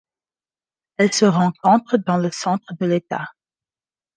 [0.97, 3.27] Elle se rencontre dans le centre de l'État.